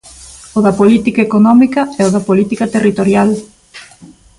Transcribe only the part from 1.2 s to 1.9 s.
económica